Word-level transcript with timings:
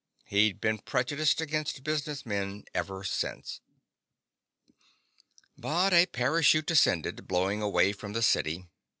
He'd 0.25 0.59
been 0.59 0.79
prejudiced 0.79 1.41
against 1.41 1.83
businessmen 1.83 2.63
ever 2.73 3.03
since. 3.03 3.61
But 5.55 5.93
a 5.93 6.07
parachute 6.07 6.65
descended, 6.65 7.27
blowing 7.27 7.61
away 7.61 7.91
from 7.93 8.13
the 8.13 8.23
city. 8.23 8.67